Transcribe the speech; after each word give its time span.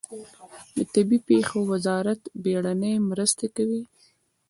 د 0.75 0.77
طبیعي 0.93 1.25
پیښو 1.29 1.59
وزارت 1.71 2.21
بیړنۍ 2.43 2.95
مرستې 3.09 3.47
کوي 3.55 3.83